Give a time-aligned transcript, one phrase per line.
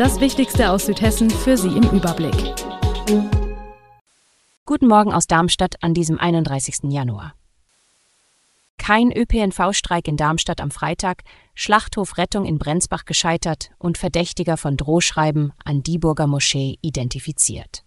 [0.00, 2.54] Das Wichtigste aus Südhessen für Sie im Überblick.
[4.64, 6.84] Guten Morgen aus Darmstadt an diesem 31.
[6.84, 7.34] Januar.
[8.78, 15.52] Kein ÖPNV-Streik in Darmstadt am Freitag, Schlachthof Rettung in Brenzbach gescheitert und Verdächtiger von Drohschreiben
[15.66, 17.84] an Dieburger Moschee identifiziert.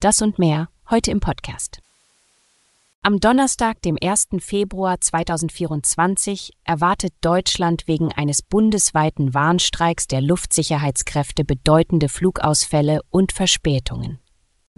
[0.00, 1.80] Das und mehr heute im Podcast.
[3.08, 4.26] Am Donnerstag, dem 1.
[4.40, 14.18] Februar 2024, erwartet Deutschland wegen eines bundesweiten Warnstreiks der Luftsicherheitskräfte bedeutende Flugausfälle und Verspätungen.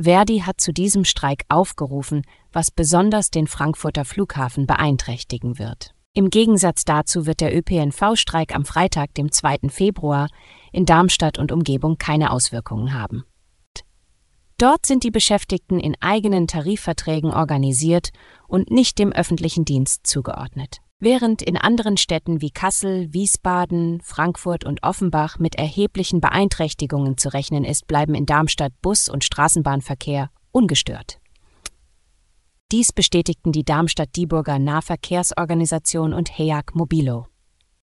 [0.00, 5.94] Verdi hat zu diesem Streik aufgerufen, was besonders den Frankfurter Flughafen beeinträchtigen wird.
[6.12, 9.70] Im Gegensatz dazu wird der ÖPNV-Streik am Freitag, dem 2.
[9.70, 10.28] Februar,
[10.72, 13.24] in Darmstadt und Umgebung keine Auswirkungen haben.
[14.60, 18.10] Dort sind die Beschäftigten in eigenen Tarifverträgen organisiert
[18.46, 20.80] und nicht dem öffentlichen Dienst zugeordnet.
[20.98, 27.64] Während in anderen Städten wie Kassel, Wiesbaden, Frankfurt und Offenbach mit erheblichen Beeinträchtigungen zu rechnen
[27.64, 31.20] ist, bleiben in Darmstadt Bus- und Straßenbahnverkehr ungestört.
[32.70, 37.29] Dies bestätigten die Darmstadt-Dieburger Nahverkehrsorganisation und HEAG Mobilo.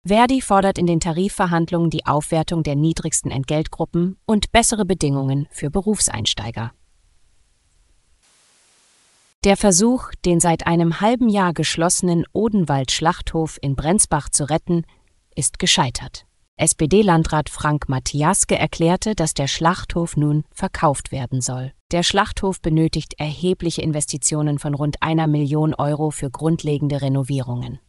[0.07, 6.73] Verdi fordert in den Tarifverhandlungen die Aufwertung der niedrigsten Entgeltgruppen und bessere Bedingungen für Berufseinsteiger.
[9.45, 14.85] Der Versuch, den seit einem halben Jahr geschlossenen Odenwald-Schlachthof in Brenzbach zu retten,
[15.35, 16.27] ist gescheitert.
[16.57, 21.73] SPD-Landrat Frank Matthiaske erklärte, dass der Schlachthof nun verkauft werden soll.
[21.93, 27.81] Der Schlachthof benötigt erhebliche Investitionen von rund einer Million Euro für grundlegende Renovierungen.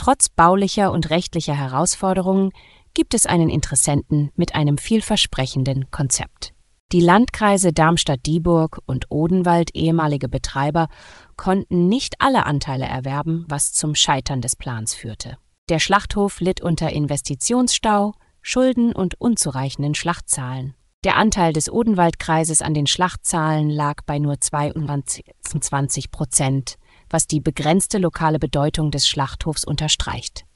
[0.00, 2.52] Trotz baulicher und rechtlicher Herausforderungen
[2.94, 6.54] gibt es einen Interessenten mit einem vielversprechenden Konzept.
[6.90, 10.88] Die Landkreise Darmstadt-Dieburg und Odenwald, ehemalige Betreiber,
[11.36, 15.36] konnten nicht alle Anteile erwerben, was zum Scheitern des Plans führte.
[15.68, 20.72] Der Schlachthof litt unter Investitionsstau, Schulden und unzureichenden Schlachtzahlen.
[21.04, 26.78] Der Anteil des Odenwaldkreises an den Schlachtzahlen lag bei nur 22 Prozent
[27.10, 30.46] was die begrenzte lokale Bedeutung des Schlachthofs unterstreicht.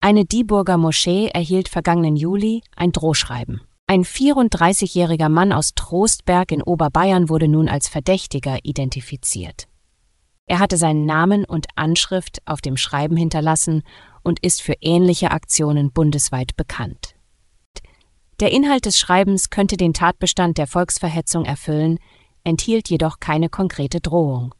[0.00, 3.62] Eine Dieburger Moschee erhielt vergangenen Juli ein Drohschreiben.
[3.86, 9.66] Ein 34-jähriger Mann aus Trostberg in Oberbayern wurde nun als Verdächtiger identifiziert.
[10.46, 13.82] Er hatte seinen Namen und Anschrift auf dem Schreiben hinterlassen
[14.22, 17.14] und ist für ähnliche Aktionen bundesweit bekannt.
[18.40, 21.98] Der Inhalt des Schreibens könnte den Tatbestand der Volksverhetzung erfüllen,
[22.42, 24.54] enthielt jedoch keine konkrete Drohung.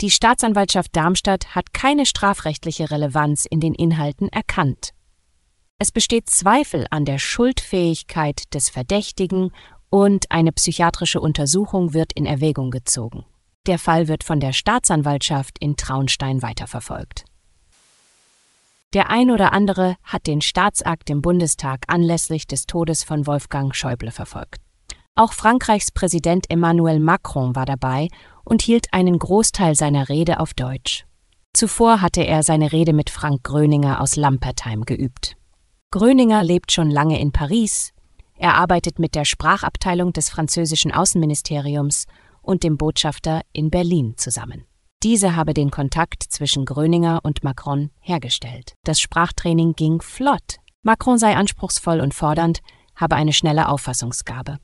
[0.00, 4.90] Die Staatsanwaltschaft Darmstadt hat keine strafrechtliche Relevanz in den Inhalten erkannt.
[5.78, 9.52] Es besteht Zweifel an der Schuldfähigkeit des Verdächtigen
[9.90, 13.24] und eine psychiatrische Untersuchung wird in Erwägung gezogen.
[13.66, 17.24] Der Fall wird von der Staatsanwaltschaft in Traunstein weiterverfolgt.
[18.94, 24.10] Der ein oder andere hat den Staatsakt im Bundestag anlässlich des Todes von Wolfgang Schäuble
[24.10, 24.60] verfolgt.
[25.16, 28.08] Auch Frankreichs Präsident Emmanuel Macron war dabei
[28.44, 31.04] und hielt einen Großteil seiner Rede auf Deutsch.
[31.52, 35.36] Zuvor hatte er seine Rede mit Frank Gröninger aus Lampertheim geübt.
[35.92, 37.92] Gröninger lebt schon lange in Paris.
[38.36, 42.06] Er arbeitet mit der Sprachabteilung des französischen Außenministeriums
[42.42, 44.64] und dem Botschafter in Berlin zusammen.
[45.04, 48.72] Diese habe den Kontakt zwischen Gröninger und Macron hergestellt.
[48.84, 50.56] Das Sprachtraining ging flott.
[50.82, 52.60] Macron sei anspruchsvoll und fordernd,
[52.96, 54.58] habe eine schnelle Auffassungsgabe.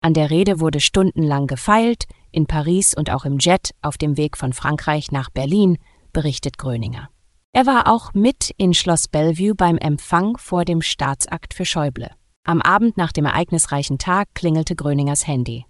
[0.00, 4.36] An der Rede wurde stundenlang gefeilt, in Paris und auch im Jet auf dem Weg
[4.36, 5.78] von Frankreich nach Berlin,
[6.12, 7.08] berichtet Gröninger.
[7.52, 12.10] Er war auch mit in Schloss Bellevue beim Empfang vor dem Staatsakt für Schäuble.
[12.44, 15.66] Am Abend nach dem ereignisreichen Tag klingelte Gröningers Handy.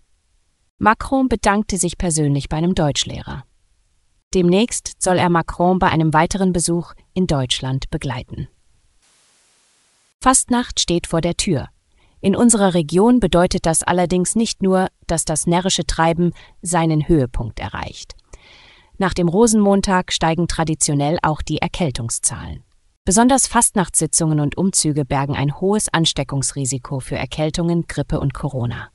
[0.79, 3.45] Macron bedankte sich persönlich bei einem Deutschlehrer.
[4.33, 8.49] Demnächst soll er Macron bei einem weiteren Besuch in Deutschland begleiten.
[10.21, 11.69] Fastnacht steht vor der Tür.
[12.23, 16.33] In unserer Region bedeutet das allerdings nicht nur, dass das närrische Treiben
[16.63, 18.15] seinen Höhepunkt erreicht.
[18.97, 22.63] Nach dem Rosenmontag steigen traditionell auch die Erkältungszahlen.
[23.05, 28.91] Besonders Fastnachtssitzungen und Umzüge bergen ein hohes Ansteckungsrisiko für Erkältungen, Grippe und Corona.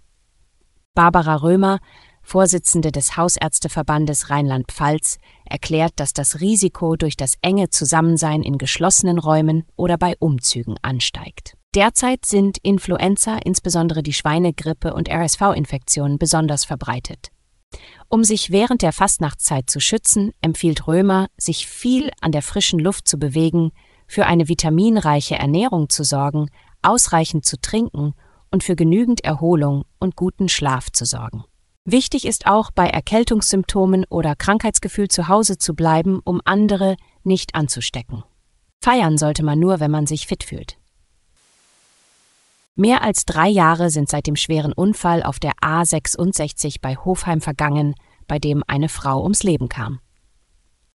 [0.93, 1.79] Barbara Römer,
[2.21, 9.65] Vorsitzende des Hausärzteverbandes Rheinland-Pfalz, erklärt, dass das Risiko durch das enge Zusammensein in geschlossenen Räumen
[9.75, 11.56] oder bei Umzügen ansteigt.
[11.75, 17.29] Derzeit sind Influenza, insbesondere die Schweinegrippe und RSV-Infektionen besonders verbreitet.
[18.09, 23.07] Um sich während der Fastnachtszeit zu schützen, empfiehlt Römer, sich viel an der frischen Luft
[23.07, 23.71] zu bewegen,
[24.07, 26.49] für eine vitaminreiche Ernährung zu sorgen,
[26.81, 28.13] ausreichend zu trinken
[28.49, 31.43] und für genügend Erholung und guten Schlaf zu sorgen.
[31.83, 38.23] Wichtig ist auch, bei Erkältungssymptomen oder Krankheitsgefühl zu Hause zu bleiben, um andere nicht anzustecken.
[38.81, 40.77] Feiern sollte man nur, wenn man sich fit fühlt.
[42.79, 47.95] Mehr als drei Jahre sind seit dem schweren Unfall auf der A66 bei Hofheim vergangen,
[48.27, 49.99] bei dem eine Frau ums Leben kam.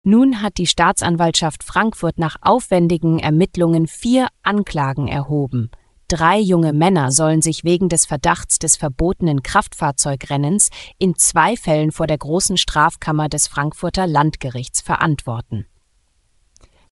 [0.02, 5.70] Nun hat die Staatsanwaltschaft Frankfurt nach aufwendigen Ermittlungen vier Anklagen erhoben.
[6.06, 10.68] Drei junge Männer sollen sich wegen des Verdachts des verbotenen Kraftfahrzeugrennens
[10.98, 15.64] in zwei Fällen vor der großen Strafkammer des Frankfurter Landgerichts verantworten.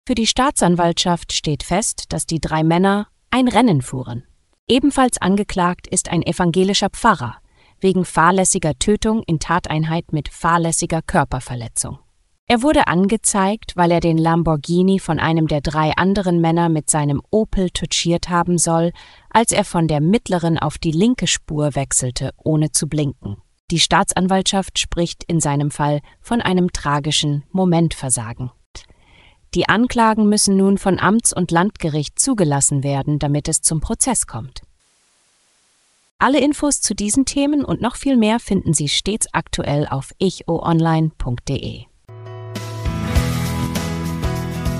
[0.06, 4.24] Für die Staatsanwaltschaft steht fest, dass die drei Männer ein Rennen fuhren.
[4.68, 7.38] Ebenfalls angeklagt ist ein evangelischer Pfarrer
[7.80, 11.98] wegen fahrlässiger Tötung in Tateinheit mit fahrlässiger Körperverletzung.
[12.50, 17.22] Er wurde angezeigt, weil er den Lamborghini von einem der drei anderen Männer mit seinem
[17.30, 18.92] Opel touchiert haben soll,
[19.28, 23.36] als er von der mittleren auf die linke Spur wechselte, ohne zu blinken.
[23.70, 28.50] Die Staatsanwaltschaft spricht in seinem Fall von einem tragischen Momentversagen.
[29.54, 34.62] Die Anklagen müssen nun von Amts- und Landgericht zugelassen werden, damit es zum Prozess kommt.
[36.18, 41.84] Alle Infos zu diesen Themen und noch viel mehr finden Sie stets aktuell auf ichoonline.de.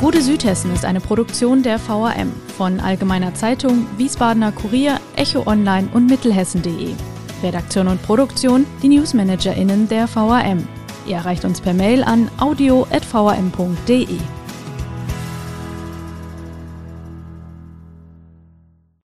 [0.01, 6.07] Gute Südhessen ist eine Produktion der VAM von Allgemeiner Zeitung, Wiesbadener Kurier, Echo Online und
[6.07, 6.95] Mittelhessen.de.
[7.43, 10.69] Redaktion und Produktion die NewsmanagerInnen der VAM.
[11.07, 14.19] Ihr erreicht uns per Mail an audio.vam.de.